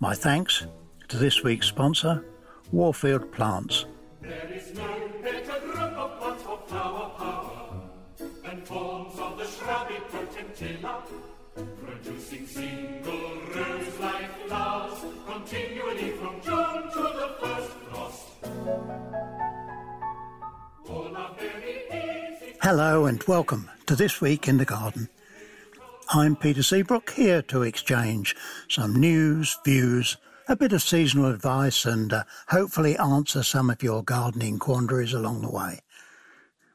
[0.00, 0.64] My thanks
[1.08, 2.24] to this week's sponsor,
[2.70, 3.84] Warfield Plants.
[4.22, 7.80] There is no better group of plants for flower power
[8.44, 11.02] than forms of the shrubby potentilla,
[11.84, 18.28] producing single rose-like flowers continually from June to the first frost.
[20.88, 22.56] All are very easy.
[22.62, 25.08] Hello and welcome to This Week in the Garden.
[26.10, 28.34] I'm Peter Seabrook here to exchange
[28.70, 30.16] some news, views,
[30.48, 35.42] a bit of seasonal advice and uh, hopefully answer some of your gardening quandaries along
[35.42, 35.80] the way.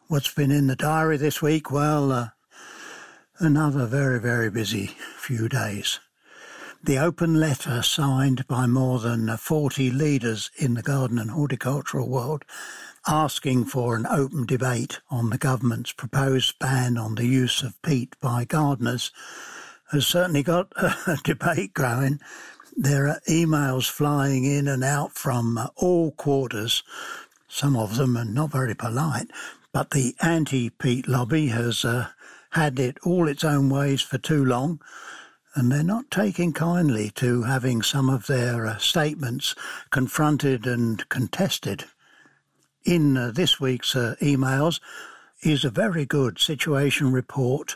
[0.07, 1.71] What's been in the diary this week?
[1.71, 2.27] Well, uh,
[3.39, 5.99] another very, very busy few days.
[6.83, 12.07] The open letter signed by more than uh, 40 leaders in the garden and horticultural
[12.07, 12.45] world
[13.07, 18.15] asking for an open debate on the government's proposed ban on the use of peat
[18.21, 19.11] by gardeners
[19.91, 22.19] has certainly got a debate going.
[22.75, 26.83] There are emails flying in and out from uh, all quarters.
[27.47, 29.29] Some of them are not very polite,
[29.71, 32.07] but the anti-peat lobby has uh,
[32.51, 34.81] had it all its own ways for too long,
[35.55, 39.53] and they're not taking kindly to having some of their uh, statements
[39.91, 41.85] confronted and contested
[42.85, 44.79] in uh, this week's uh, emails
[45.41, 47.75] is a very good situation report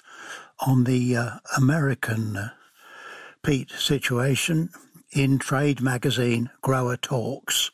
[0.66, 2.50] on the uh, American uh,
[3.44, 4.70] peat situation
[5.12, 7.72] in trade magazine Grower Talks.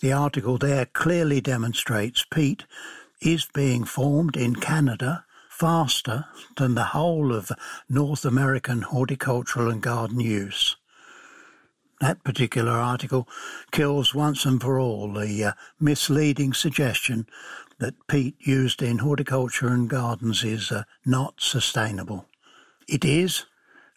[0.00, 2.64] The article there clearly demonstrates peat
[3.20, 7.50] is being formed in Canada faster than the whole of
[7.88, 10.76] North American horticultural and garden use.
[12.00, 13.28] That particular article
[13.72, 17.26] kills once and for all the uh, misleading suggestion
[17.78, 22.26] that peat used in horticulture and gardens is uh, not sustainable.
[22.88, 23.46] It is,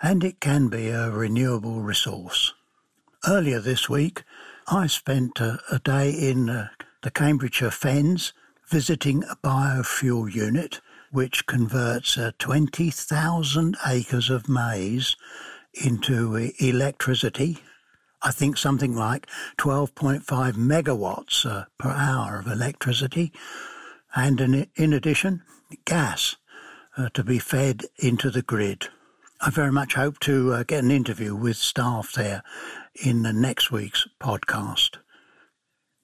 [0.01, 2.53] and it can be a renewable resource.
[3.27, 4.23] Earlier this week,
[4.67, 6.69] I spent a, a day in uh,
[7.03, 8.33] the Cambridgeshire Fens
[8.67, 15.15] visiting a biofuel unit which converts uh, 20,000 acres of maize
[15.73, 17.59] into uh, electricity
[18.23, 19.27] I think something like
[19.57, 20.23] 12.5
[20.53, 23.31] megawatts uh, per hour of electricity,
[24.15, 25.41] and in, in addition,
[25.85, 26.35] gas
[26.97, 28.89] uh, to be fed into the grid.
[29.39, 32.43] I very much hope to uh, get an interview with staff there
[32.93, 34.97] in the next week's podcast.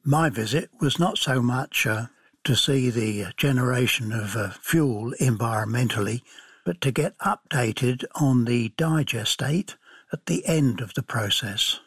[0.04, 2.08] My visit was not so much uh,
[2.46, 6.22] to see the generation of uh, fuel environmentally,
[6.66, 9.76] but to get updated on the digestate
[10.12, 11.80] at the end of the process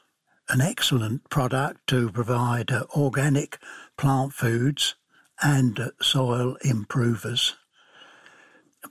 [0.50, 3.58] an excellent product to provide uh, organic
[3.96, 4.96] plant foods
[5.40, 7.56] and uh, soil improvers.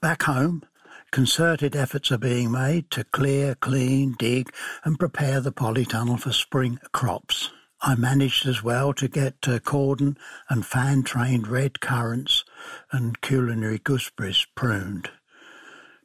[0.01, 0.63] Back home,
[1.11, 4.53] concerted efforts are being made to clear, clean, dig
[4.85, 7.51] and prepare the polytunnel for spring crops.
[7.81, 10.17] I managed as well to get uh, cordon
[10.49, 12.45] and fan-trained red currants
[12.91, 15.09] and culinary gooseberries pruned.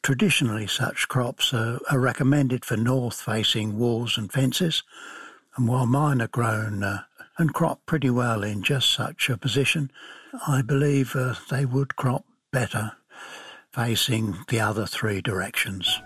[0.03, 4.83] Traditionally, such crops are, are recommended for north-facing walls and fences,
[5.57, 7.03] and while mine are grown uh,
[7.39, 9.91] and crop pretty well in just such a position,
[10.47, 12.93] I believe uh, they would crop better
[13.73, 16.01] facing the other three directions.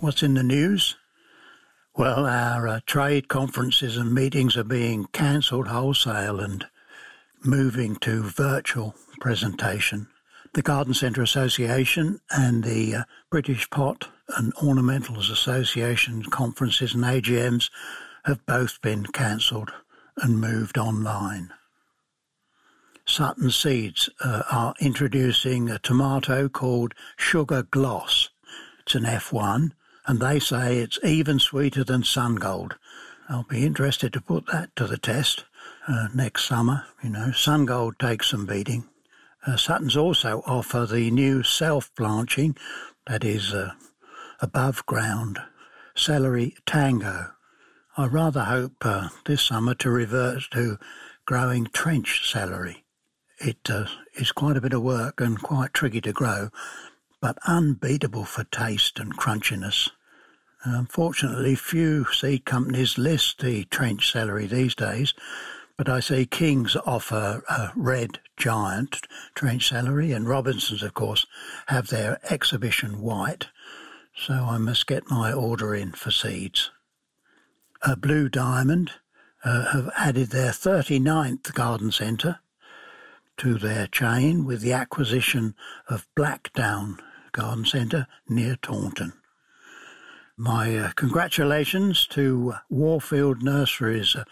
[0.00, 0.96] What's in the news?
[1.96, 6.66] Well, our uh, trade conferences and meetings are being cancelled wholesale and
[7.42, 10.08] moving to virtual presentation.
[10.52, 17.70] The Garden Centre Association and the uh, British Pot and Ornamentals Association conferences and AGMs
[18.24, 19.72] have both been cancelled
[20.18, 21.50] and moved online.
[23.06, 28.30] Sutton Seeds uh, are introducing a tomato called Sugar Gloss.
[28.80, 29.70] It's an F1
[30.06, 32.72] and they say it's even sweeter than Sungold.
[33.28, 35.44] I'll be interested to put that to the test
[35.88, 36.84] uh, next summer.
[37.02, 38.88] You know, Sungold takes some beating.
[39.46, 42.56] Uh, Sutton's also offer the new self-blanching,
[43.06, 43.72] that is uh,
[44.40, 45.38] above ground,
[45.94, 47.32] celery tango.
[47.96, 50.78] I rather hope uh, this summer to revert to
[51.24, 52.84] growing trench celery.
[53.38, 56.50] It uh, is quite a bit of work and quite tricky to grow,
[57.20, 59.90] but unbeatable for taste and crunchiness.
[60.64, 65.14] Unfortunately, few seed companies list the trench celery these days,
[65.76, 71.26] but I see King's offer a red giant trench celery, and Robinson's, of course,
[71.66, 73.48] have their exhibition white
[74.16, 76.70] so I must get my order in for seeds.
[78.00, 78.92] Blue Diamond
[79.44, 82.40] uh, have added their 39th garden centre
[83.36, 85.54] to their chain with the acquisition
[85.88, 86.98] of Blackdown
[87.32, 89.12] Garden Centre near Taunton.
[90.36, 94.24] My uh, congratulations to Warfield Nurseries uh,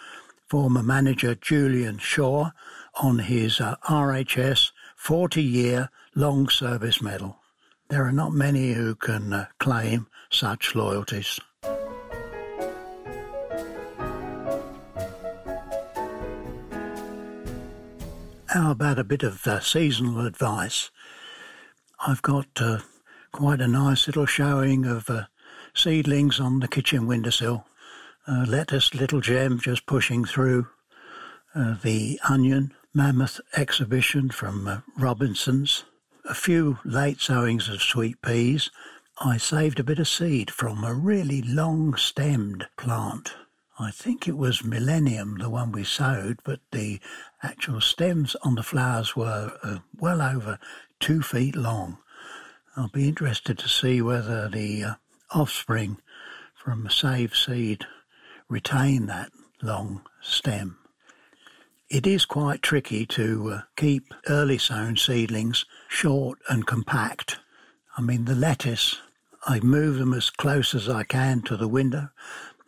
[0.49, 2.51] former manager Julian Shaw
[2.95, 7.39] on his uh, RHS 40 year long service medal.
[7.95, 11.39] There are not many who can uh, claim such loyalties.
[18.49, 20.91] How about a bit of uh, seasonal advice?
[22.05, 22.79] I've got uh,
[23.31, 25.27] quite a nice little showing of uh,
[25.73, 27.65] seedlings on the kitchen windowsill.
[28.27, 30.67] Lettuce, little gem just pushing through.
[31.55, 35.85] Uh, the onion, mammoth exhibition from uh, Robinson's.
[36.27, 38.71] A few late sowings of sweet peas.
[39.19, 43.35] I saved a bit of seed from a really long stemmed plant.
[43.79, 46.99] I think it was Millennium, the one we sowed, but the
[47.43, 50.59] actual stems on the flowers were uh, well over
[50.99, 51.99] two feet long.
[52.75, 54.95] I'll be interested to see whether the uh,
[55.31, 55.99] offspring
[56.55, 57.85] from saved seed
[58.49, 59.31] retain that
[59.61, 60.79] long stem.
[61.91, 67.37] It is quite tricky to uh, keep early sown seedlings short and compact.
[67.99, 68.97] I mean, the lettuce,
[69.47, 72.09] I move them as close as I can to the window,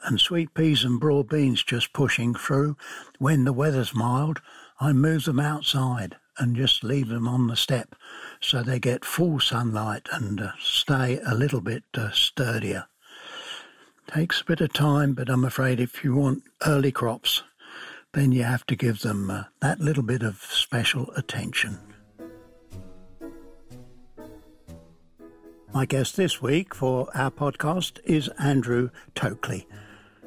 [0.04, 2.76] and sweet peas and broad beans just pushing through.
[3.18, 4.42] When the weather's mild,
[4.80, 7.94] I move them outside and just leave them on the step
[8.42, 12.86] so they get full sunlight and uh, stay a little bit uh, sturdier.
[14.08, 17.42] Takes a bit of time, but I'm afraid if you want early crops,
[18.16, 21.78] then you have to give them uh, that little bit of special attention.
[25.74, 29.66] My guest this week for our podcast is Andrew Tokley.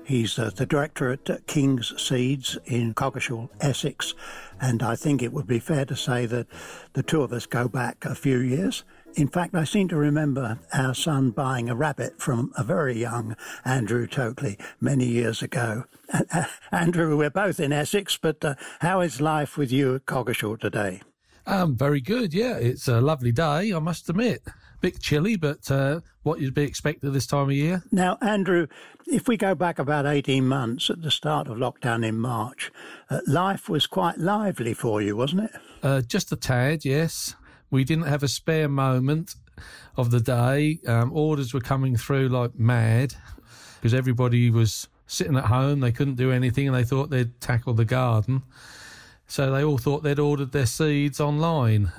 [0.06, 4.14] He's uh, the director at King's Seeds in Coggeshall, Essex,
[4.62, 6.46] and I think it would be fair to say that
[6.94, 8.84] the two of us go back a few years.
[9.16, 13.36] In fact, I seem to remember our son buying a rabbit from a very young
[13.66, 15.84] Andrew Tokley many years ago.
[16.14, 20.60] Uh, Andrew, we're both in Essex, but uh, how is life with you at Coggeshall
[20.60, 21.02] today?
[21.46, 22.58] Um, very good, yeah.
[22.58, 24.42] It's a lovely day, I must admit
[24.82, 27.84] bit chilly, but uh, what you'd be expected this time of year.
[27.92, 28.68] Now, Andrew,
[29.08, 32.72] if we go back about 18 months at the start of lockdown in March,
[33.10, 35.52] uh, life was quite lively for you, wasn't it?
[35.82, 37.36] Uh, just a tad, yes.
[37.72, 39.36] We didn't have a spare moment
[39.98, 40.80] of the day.
[40.88, 43.16] Um, orders were coming through like mad
[43.76, 45.80] because everybody was sitting at home.
[45.80, 48.44] They couldn't do anything and they thought they'd tackle the garden.
[49.28, 51.92] So they all thought they'd ordered their seeds online.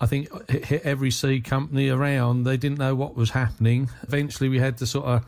[0.00, 2.44] I think it hit every seed company around.
[2.44, 3.90] They didn't know what was happening.
[4.02, 5.24] Eventually, we had to sort of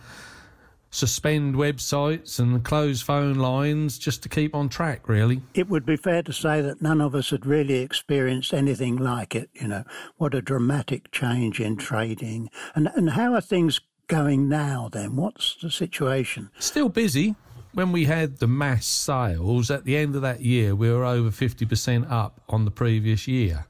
[0.97, 5.43] suspend websites and close phone lines just to keep on track, really.
[5.53, 9.35] It would be fair to say that none of us had really experienced anything like
[9.35, 9.51] it.
[9.53, 9.85] You know,
[10.17, 12.49] what a dramatic change in trading.
[12.75, 15.17] And, and how are things going now then?
[15.17, 16.51] What's the situation?
[16.59, 17.35] Still busy.
[17.75, 21.29] When we had the mass sales at the end of that year, we were over
[21.29, 23.67] 50% up on the previous year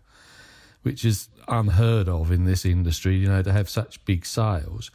[0.83, 4.93] which is unheard of in this industry, you know, to have such big sales.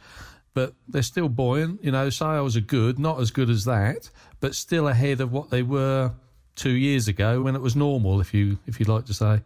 [0.54, 4.10] But they're still buoyant, you know, sales are good, not as good as that,
[4.40, 6.12] but still ahead of what they were
[6.54, 9.40] two years ago when it was normal, if you if you'd like to say.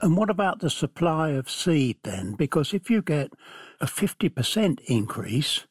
[0.00, 2.34] And what about the supply of seed then?
[2.34, 3.32] Because if you get
[3.80, 5.66] a 50% increase,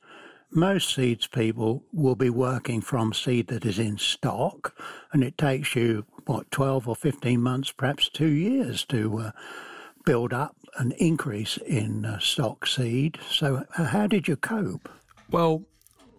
[0.50, 4.76] most seeds people will be working from seed that is in stock,
[5.12, 9.32] and it takes you, what, 12 or 15 months, perhaps two years to uh,
[10.06, 13.18] build up an increase in uh, stock seed.
[13.30, 14.90] So, uh, how did you cope?
[15.30, 15.64] Well,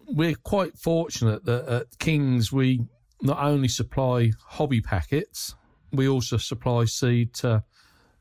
[0.07, 2.85] we're quite fortunate that at King's we
[3.21, 5.55] not only supply hobby packets,
[5.91, 7.63] we also supply seed to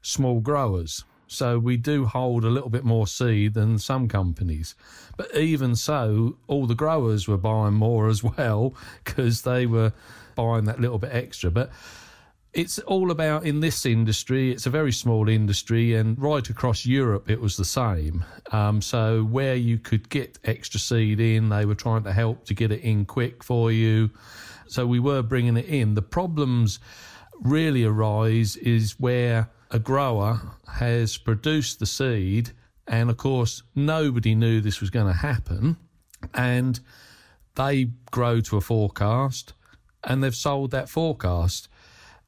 [0.03, 1.05] small growers.
[1.27, 4.75] So we do hold a little bit more seed than some companies.
[5.17, 9.93] But even so, all the growers were buying more as well because they were
[10.35, 11.51] buying that little bit extra.
[11.51, 11.71] But
[12.55, 17.29] it's all about in this industry, it's a very small industry, and right across Europe
[17.29, 18.25] it was the same.
[18.53, 22.55] Um, so, where you could get extra seed in, they were trying to help to
[22.55, 24.11] get it in quick for you.
[24.69, 25.95] So, we were bringing it in.
[25.95, 26.79] The problems
[27.41, 30.41] really arise is where a grower
[30.75, 32.53] has produced the seed,
[32.87, 35.77] and of course, nobody knew this was going to happen,
[36.33, 36.79] and
[37.57, 39.53] they grow to a forecast
[40.07, 41.69] and they've sold that forecast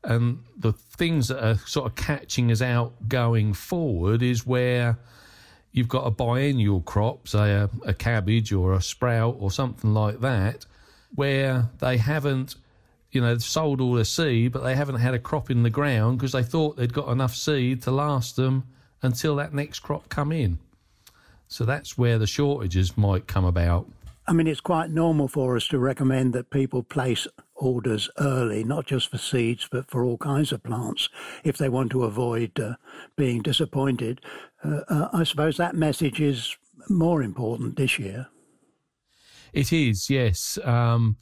[0.05, 4.99] and the things that are sort of catching us out going forward is where
[5.73, 10.21] you've got a biennial crop, say a, a cabbage or a sprout or something like
[10.21, 10.65] that,
[11.15, 12.57] where they haven't
[13.17, 16.19] you know, sold all their seed, but they haven't had a crop in the ground
[16.19, 18.65] because they thought they'd got enough seed to last them
[19.01, 20.59] until that next crop come in.
[21.49, 23.89] So that's where the shortages might come about.
[24.29, 28.87] I mean, it's quite normal for us to recommend that people place orders early, not
[28.87, 31.09] just for seeds, but for all kinds of plants,
[31.45, 32.75] if they want to avoid uh,
[33.17, 34.21] being disappointed.
[34.65, 36.57] Uh, uh, I suppose that message is
[36.89, 38.29] more important this year.
[39.53, 40.59] It is, yes.
[40.65, 41.17] Um,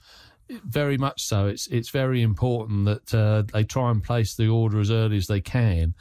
[0.50, 1.46] very much so.
[1.46, 5.26] It's it's very important that uh, they try and place the order as early as
[5.26, 5.94] they can,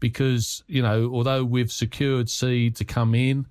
[0.00, 3.46] because you know although we've secured seed to come in,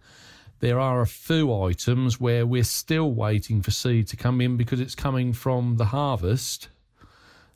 [0.66, 4.80] there are a few items where we're still waiting for seed to come in because
[4.80, 6.70] it's coming from the harvest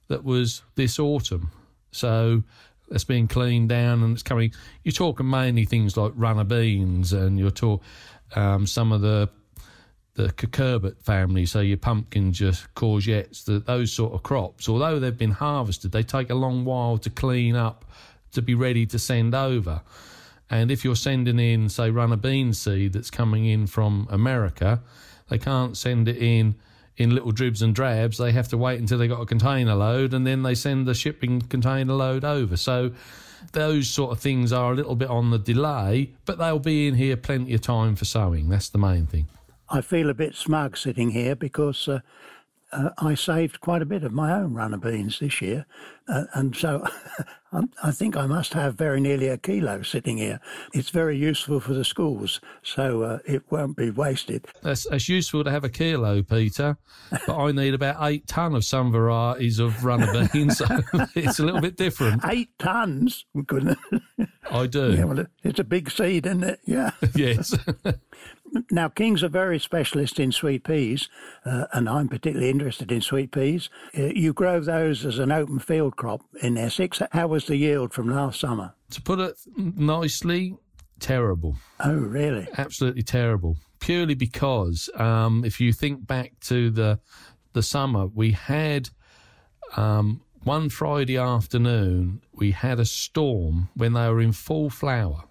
[0.10, 1.50] that was this autumn.
[1.92, 2.44] So
[2.92, 4.54] it's being cleaned down and it's coming.
[4.84, 7.84] You're talking mainly things like runner beans and you're talking
[8.36, 9.28] um, some of the
[10.14, 15.18] the cucurbit family, so your pumpkins, your courgettes, the, those sort of crops, although they've
[15.18, 17.86] been harvested, they take a long while to clean up
[18.34, 19.82] to be ready to send over.
[20.50, 24.82] And if you're sending in, say, runner bean seed that's coming in from America,
[25.30, 26.56] they can't send it in
[26.98, 28.18] in little dribs and drabs.
[28.18, 30.94] They have to wait until they've got a container load and then they send the
[30.94, 32.58] shipping container load over.
[32.58, 32.92] So
[33.54, 36.96] those sort of things are a little bit on the delay, but they'll be in
[36.96, 38.50] here plenty of time for sowing.
[38.50, 39.28] That's the main thing.
[39.70, 42.00] I feel a bit smug sitting here because uh,
[42.72, 45.66] uh, I saved quite a bit of my own runner beans this year,
[46.08, 46.86] uh, and so
[47.84, 50.40] I think I must have very nearly a kilo sitting here.
[50.74, 54.46] It's very useful for the schools, so uh, it won't be wasted.
[54.62, 56.78] That's, that's useful to have a kilo, Peter,
[57.26, 60.66] but I need about eight ton of some varieties of runner beans, so
[61.16, 62.24] it's a little bit different.
[62.26, 63.78] Eight tons, goodness.
[64.52, 64.94] I do.
[64.94, 66.60] Yeah, well, it's a big seed, isn't it?
[66.66, 66.92] Yeah.
[67.16, 67.56] yes.
[68.72, 71.10] Now, Kings are very specialist in sweet peas,
[71.46, 73.70] uh, and I'm particularly interested in sweet peas.
[73.98, 77.02] Uh, you grow those as an open field crop in Essex.
[77.12, 78.74] How was the yield from last summer?
[78.92, 80.56] To put it nicely,
[81.00, 81.56] terrible.
[81.80, 82.48] Oh, really?
[82.58, 83.58] Absolutely terrible.
[83.80, 87.00] Purely because um, if you think back to the
[87.54, 88.90] the summer, we had
[89.76, 95.24] um, one Friday afternoon, we had a storm when they were in full flower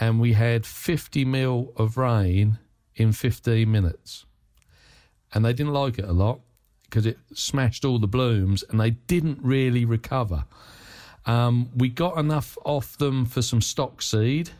[0.00, 2.58] and we had 50 mil of rain
[2.94, 4.24] in 15 minutes.
[5.32, 6.40] And they didn't like it a lot
[6.84, 10.44] because it smashed all the blooms and they didn't really recover.
[11.26, 14.50] Um, we got enough off them for some stock seed,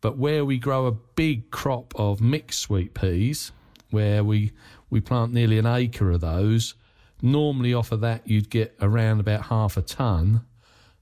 [0.00, 3.52] but where we grow a big crop of mixed sweet peas,
[3.90, 4.52] where we,
[4.90, 6.74] we plant nearly an acre of those,
[7.22, 10.44] normally off of that you'd get around about half a ton.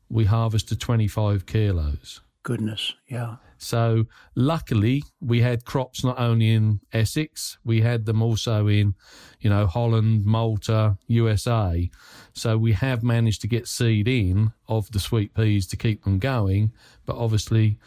[0.08, 2.20] We harvested 25 kilos.
[2.42, 3.36] Goodness, yeah.
[3.62, 8.94] So luckily, we had crops not only in Essex, we had them also in,
[9.40, 11.90] you know, Holland, Malta, USA.
[12.32, 16.18] So we have managed to get seed in of the sweet peas to keep them
[16.18, 16.72] going.
[17.06, 17.78] But obviously,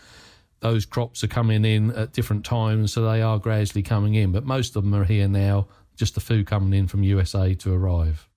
[0.62, 4.32] those crops are coming in at different times, so they are gradually coming in.
[4.32, 7.74] But most of them are here now, just a few coming in from USA to
[7.74, 8.28] arrive.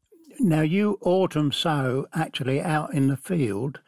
[0.40, 3.80] Now you autumn sow actually out in the field.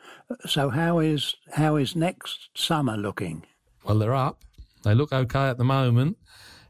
[0.46, 3.46] So how is how is next summer looking?
[3.84, 4.42] Well, they're up.
[4.82, 6.16] They look okay at the moment.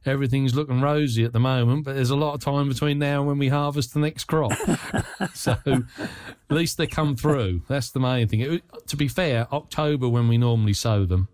[0.05, 3.29] Everything's looking rosy at the moment, but there's a lot of time between now and
[3.29, 4.53] when we harvest the next crop.
[5.35, 5.83] so at
[6.49, 7.63] least they come through.
[7.69, 8.41] That's the main thing.
[8.41, 11.29] It, to be fair, October when we normally sow them,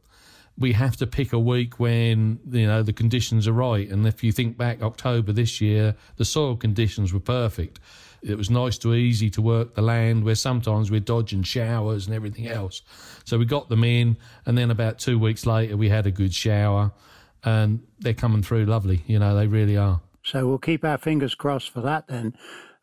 [0.59, 3.89] we have to pick a week when you know the conditions are right.
[3.89, 7.79] And if you think back October this year, the soil conditions were perfect.
[8.23, 12.15] It was nice to easy to work the land where sometimes we're dodging showers and
[12.15, 12.83] everything else.
[13.25, 16.35] So we got them in, and then about two weeks later, we had a good
[16.35, 16.93] shower,
[17.45, 19.03] and they're coming through lovely.
[19.07, 20.01] You know, they really are.
[20.23, 22.37] So we'll keep our fingers crossed for that then.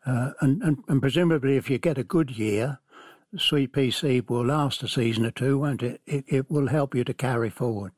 [0.06, 2.78] Uh, and, and, and presumably, if you get a good year,
[3.36, 6.00] sweet pea seed will last a season or two, won't it?
[6.06, 7.92] It, it will help you to carry forward.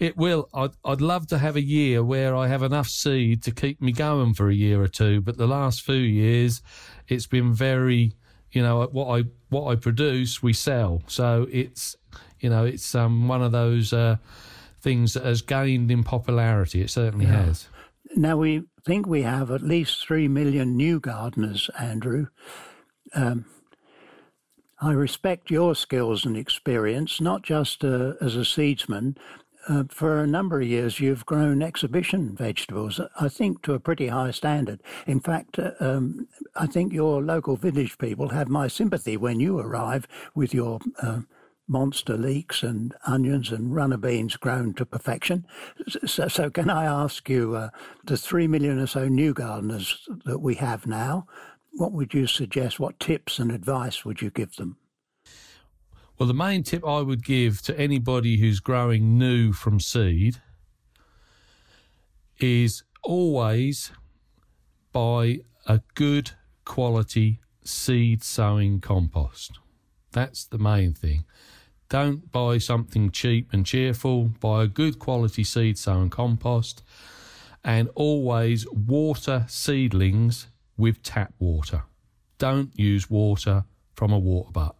[0.00, 0.48] It will.
[0.54, 3.92] I'd, I'd love to have a year where I have enough seed to keep me
[3.92, 5.20] going for a year or two.
[5.20, 6.62] But the last few years,
[7.06, 8.14] it's been very,
[8.50, 11.02] you know, what I what I produce, we sell.
[11.06, 11.96] So it's,
[12.40, 14.16] you know, it's um, one of those uh,
[14.80, 16.80] things that has gained in popularity.
[16.80, 17.44] It certainly yeah.
[17.44, 17.68] has.
[18.16, 22.28] Now we think we have at least three million new gardeners, Andrew.
[23.14, 23.44] Um,
[24.80, 29.18] I respect your skills and experience, not just uh, as a seedsman,
[29.68, 34.08] uh, for a number of years, you've grown exhibition vegetables, I think, to a pretty
[34.08, 34.82] high standard.
[35.06, 39.58] In fact, uh, um, I think your local village people have my sympathy when you
[39.58, 41.20] arrive with your uh,
[41.68, 45.46] monster leeks and onions and runner beans grown to perfection.
[46.04, 47.70] So, so can I ask you, uh,
[48.04, 51.26] the three million or so new gardeners that we have now,
[51.72, 52.80] what would you suggest?
[52.80, 54.76] What tips and advice would you give them?
[56.20, 60.36] Well, the main tip I would give to anybody who's growing new from seed
[62.38, 63.90] is always
[64.92, 66.32] buy a good
[66.66, 69.60] quality seed sowing compost.
[70.12, 71.24] That's the main thing.
[71.88, 74.24] Don't buy something cheap and cheerful.
[74.40, 76.82] Buy a good quality seed sown compost
[77.64, 81.84] and always water seedlings with tap water.
[82.36, 84.76] Don't use water from a water butt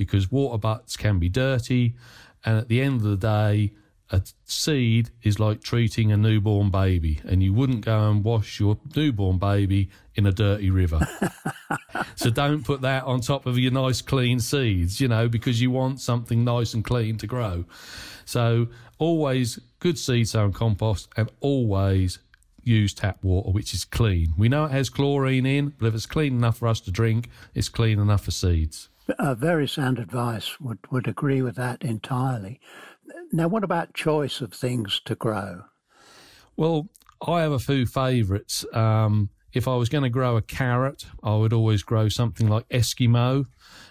[0.00, 1.94] because water butts can be dirty
[2.42, 3.70] and at the end of the day
[4.10, 8.76] a seed is like treating a newborn baby, and you wouldn't go and wash your
[8.96, 11.06] newborn baby in a dirty river.
[12.16, 15.70] so don't put that on top of your nice clean seeds, you know, because you
[15.70, 17.64] want something nice and clean to grow.
[18.24, 18.66] So
[18.98, 22.18] always good seed sown compost, and always
[22.64, 24.34] use tap water, which is clean.
[24.36, 27.30] We know it has chlorine in, but if it's clean enough for us to drink,
[27.54, 28.89] it's clean enough for seeds.
[29.18, 30.60] Uh, very sound advice.
[30.60, 32.60] Would would agree with that entirely.
[33.32, 35.64] Now, what about choice of things to grow?
[36.56, 36.88] Well,
[37.26, 38.64] I have a few favourites.
[38.72, 42.68] Um, if I was going to grow a carrot, I would always grow something like
[42.68, 43.46] Eskimo,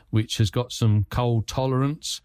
[0.10, 2.22] which has got some cold tolerance.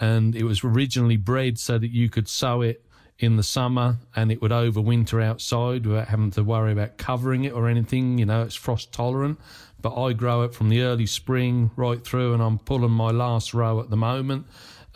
[0.00, 2.84] And it was originally bred so that you could sow it
[3.18, 7.52] in the summer and it would overwinter outside without having to worry about covering it
[7.52, 8.18] or anything.
[8.18, 9.40] You know, it's frost tolerant.
[9.80, 13.54] But I grow it from the early spring right through, and I'm pulling my last
[13.54, 14.46] row at the moment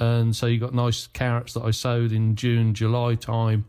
[0.03, 3.67] and so you've got nice carrots that I sowed in June, July time,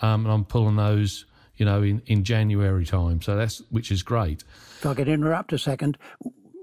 [0.00, 1.24] um, and I'm pulling those,
[1.56, 3.22] you know, in, in January time.
[3.22, 4.42] So that's which is great.
[4.78, 5.98] If I could interrupt a second,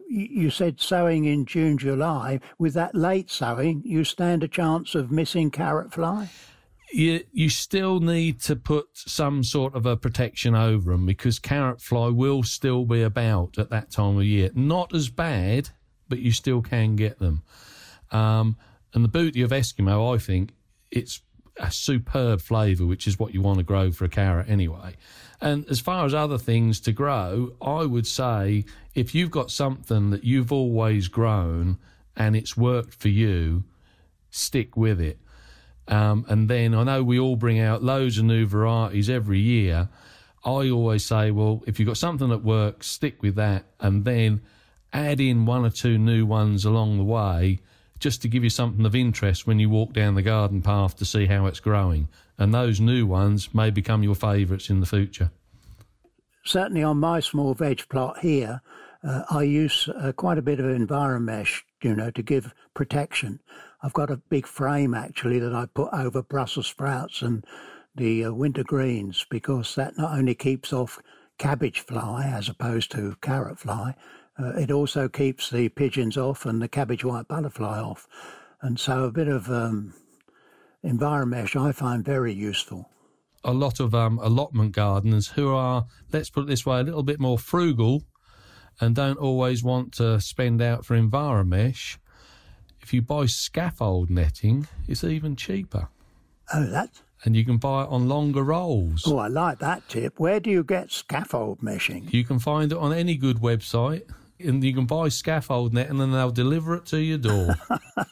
[0.09, 2.39] you said sowing in June, July.
[2.57, 6.29] With that late sowing, you stand a chance of missing carrot fly.
[6.91, 11.81] You, you still need to put some sort of a protection over them because carrot
[11.81, 14.51] fly will still be about at that time of year.
[14.53, 15.69] Not as bad,
[16.07, 17.41] but you still can get them.
[18.11, 18.55] Um,
[18.93, 20.53] and the beauty of Eskimo, I think,
[20.91, 21.21] it's
[21.57, 24.95] a superb flavour, which is what you want to grow for a carrot anyway.
[25.41, 30.09] And as far as other things to grow, I would say if you've got something
[30.11, 31.77] that you've always grown
[32.15, 33.63] and it's worked for you,
[34.29, 35.19] stick with it.
[35.87, 39.89] Um, and then I know we all bring out loads of new varieties every year.
[40.43, 44.41] I always say, well, if you've got something that works, stick with that, and then
[44.93, 47.59] add in one or two new ones along the way
[47.99, 51.05] just to give you something of interest when you walk down the garden path to
[51.05, 52.07] see how it's growing.
[52.37, 55.31] And those new ones may become your favourites in the future.
[56.43, 58.61] Certainly on my small veg plot here,
[59.03, 63.39] uh, I use uh, quite a bit of Enviromesh, you know, to give protection.
[63.83, 67.45] I've got a big frame actually that I put over Brussels sprouts and
[67.95, 70.99] the uh, winter greens because that not only keeps off
[71.37, 73.93] cabbage fly as opposed to carrot fly,
[74.39, 78.07] uh, it also keeps the pigeons off and the cabbage white butterfly off.
[78.63, 79.93] And so a bit of um,
[80.83, 82.89] Enviromesh I find very useful.
[83.43, 87.03] A lot of um, allotment gardeners who are, let's put it this way, a little
[87.03, 88.05] bit more frugal
[88.79, 91.97] and don't always want to spend out for Enviromesh.
[92.81, 95.89] If you buy scaffold netting, it's even cheaper.
[96.53, 99.03] Oh, that's and you can buy it on longer rolls.
[99.05, 100.19] Oh, I like that tip.
[100.19, 102.13] Where do you get scaffold meshing?
[102.13, 104.03] You can find it on any good website
[104.39, 107.55] and you can buy scaffold net and then they'll deliver it to your door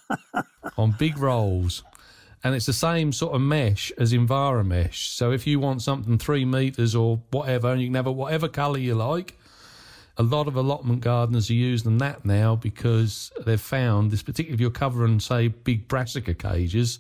[0.78, 1.84] on big rolls.
[2.44, 5.16] And it's the same sort of mesh as Enviromesh.
[5.16, 8.50] So if you want something three metres or whatever, and you can have it whatever
[8.50, 9.38] colour you like,
[10.18, 14.62] a lot of allotment gardeners are using that now because they've found this, particularly if
[14.62, 17.00] you're covering, say, big brassica cages,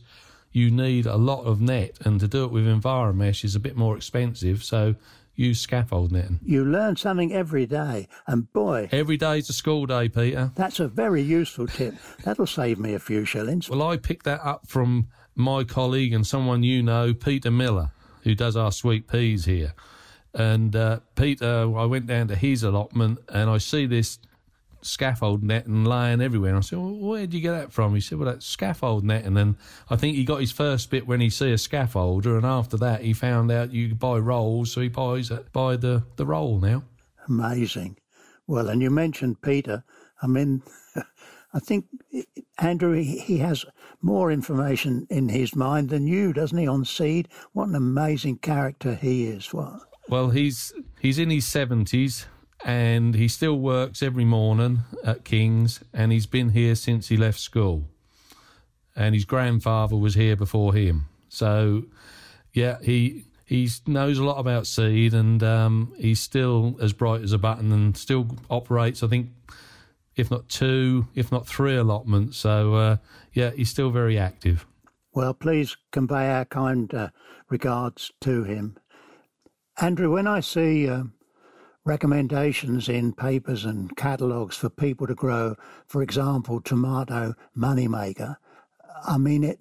[0.52, 1.98] you need a lot of net.
[2.06, 4.64] And to do it with Enviromesh is a bit more expensive.
[4.64, 4.96] So
[5.36, 6.40] use scaffold netting.
[6.44, 10.52] You learn something every day, and boy, every day's a school day, Peter.
[10.56, 11.96] That's a very useful tip.
[12.24, 13.70] That'll save me a few shillings.
[13.70, 17.92] Well, I picked that up from my colleague and someone you know, Peter Miller,
[18.24, 19.74] who does our sweet peas here.
[20.34, 24.20] And uh, Peter, I went down to his allotment and I see this
[24.82, 26.50] scaffold net and laying everywhere.
[26.50, 27.94] And I said, well, where did you get that from?
[27.94, 29.26] He said, well, that scaffold net.
[29.26, 29.58] And then
[29.90, 32.36] I think he got his first bit when he see a scaffolder.
[32.36, 34.72] And after that, he found out you buy rolls.
[34.72, 36.84] So he buys buy the, the roll now.
[37.28, 37.98] Amazing.
[38.48, 39.84] Well, and you mentioned Peter.
[40.22, 40.64] I mean,
[41.54, 41.86] I think
[42.60, 43.66] Andrew, he has
[44.02, 47.30] more information in his mind than you, doesn't he, on seed?
[47.54, 49.54] What an amazing character he is.
[49.54, 49.82] What?
[50.10, 52.28] Well, he's he's in his seventies
[52.66, 57.40] and he still works every morning at King's, and he's been here since he left
[57.40, 57.84] school.
[58.96, 61.84] And his grandfather was here before him, so
[62.54, 67.34] yeah, he he knows a lot about seed, and um, he's still as bright as
[67.34, 69.04] a button, and still operates.
[69.04, 69.30] I think
[70.16, 72.38] if not two, if not three allotments.
[72.38, 72.98] So, uh,
[73.34, 74.66] yeah, he's still very active.
[75.14, 77.10] Well, please convey our kind uh,
[77.50, 78.78] regards to him.
[79.82, 81.04] Andrew, when I see uh,
[81.84, 85.56] recommendations in papers and catalogues for people to grow,
[85.88, 88.38] for example, tomato moneymaker,
[89.06, 89.60] I mean it.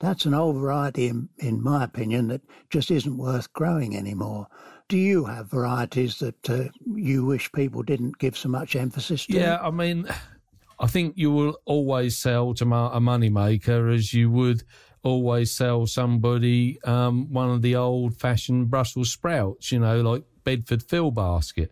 [0.00, 4.46] That's an old variety, in, in my opinion, that just isn't worth growing anymore.
[4.86, 9.32] Do you have varieties that uh, you wish people didn't give so much emphasis to?
[9.32, 10.08] Yeah, I mean,
[10.78, 14.62] I think you will always sell tomato moneymaker as you would
[15.02, 20.82] always sell somebody um, one of the old fashioned Brussels sprouts, you know, like Bedford
[20.82, 21.68] Fillbasket.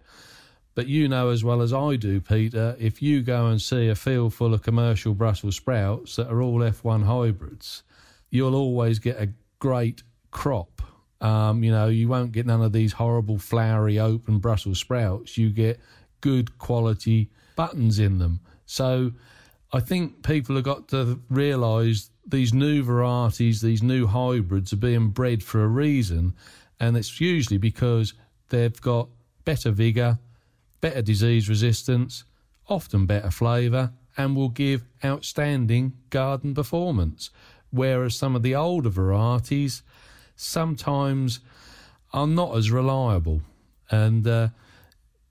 [0.74, 3.94] But you know as well as I do, Peter, if you go and see a
[3.94, 7.82] field full of commercial Brussels sprouts that are all F1 hybrids,
[8.28, 10.82] you'll always get a great crop.
[11.22, 15.38] Um, you know, you won't get none of these horrible flowery open Brussels sprouts.
[15.38, 15.80] You get
[16.20, 18.40] good quality buttons in them.
[18.66, 19.12] So
[19.72, 25.08] I think people have got to realise these new varieties, these new hybrids are being
[25.08, 26.34] bred for a reason.
[26.80, 28.14] And it's usually because
[28.48, 29.08] they've got
[29.44, 30.18] better vigour,
[30.80, 32.24] better disease resistance,
[32.68, 37.30] often better flavour, and will give outstanding garden performance.
[37.70, 39.82] Whereas some of the older varieties
[40.36, 41.40] sometimes
[42.12, 43.42] are not as reliable.
[43.90, 44.48] And uh,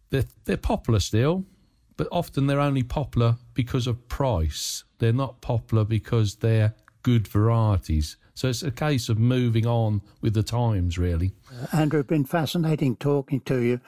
[0.10, 1.46] they're, they're popular still,
[1.98, 4.84] but often they're only popular because of price.
[5.00, 8.18] They're not popular because they're good varieties.
[8.34, 11.32] So it's a case of moving on with the times, really.
[11.50, 13.80] Uh, Andrew, it's been fascinating talking to you.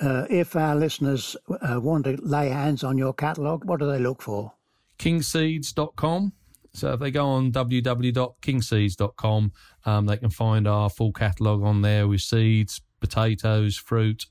[0.00, 4.00] Uh, if our listeners uh, want to lay hands on your catalogue, what do they
[4.00, 4.54] look for?
[4.98, 6.32] Kingseeds.com.
[6.74, 9.52] So if they go on www.kingseeds.com,
[9.84, 14.24] um, they can find our full catalogue on there with seeds, potatoes, fruit,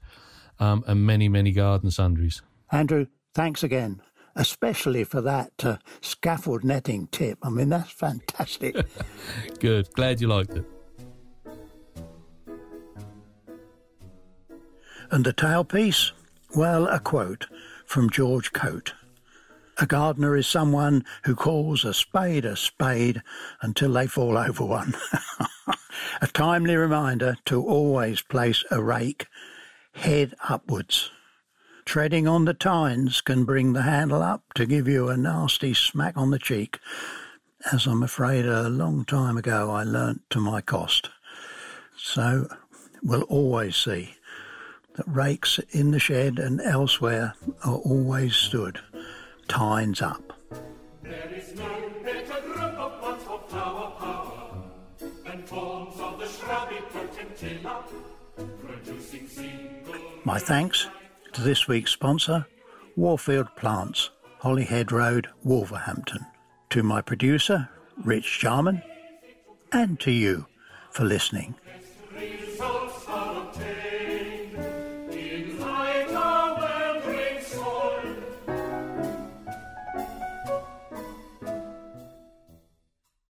[0.59, 2.41] um, and many, many garden sundries.
[2.71, 4.01] Andrew, thanks again
[4.35, 7.37] especially for that uh, scaffold netting tip.
[7.43, 8.75] I mean, that's fantastic.
[9.59, 9.91] Good.
[9.93, 10.65] Glad you liked it.
[15.11, 16.11] And the tailpiece?
[16.55, 17.47] Well, a quote
[17.85, 18.93] from George Coate.
[19.77, 23.21] A gardener is someone who calls a spade a spade
[23.61, 24.93] until they fall over one.
[26.21, 29.27] a timely reminder to always place a rake
[29.93, 31.11] head upwards.
[31.91, 36.15] Treading on the tines can bring the handle up to give you a nasty smack
[36.15, 36.79] on the cheek,
[37.73, 41.09] as I'm afraid a long time ago I learnt to my cost.
[41.97, 42.47] So
[43.03, 44.15] we'll always see
[44.95, 47.33] that rakes in the shed and elsewhere
[47.65, 48.79] are always stood,
[49.49, 50.31] tines up.
[51.03, 54.63] There is no better group of plants for flower power
[55.25, 57.83] than forms of the shrubby potentilla,
[58.65, 59.95] producing single.
[60.23, 60.87] My thanks
[61.33, 62.45] to this week's sponsor,
[62.95, 66.25] Warfield Plants, Holyhead Road, Wolverhampton.
[66.71, 67.69] To my producer,
[68.03, 68.81] Rich Jarman,
[69.71, 70.45] and to you
[70.91, 71.55] for listening.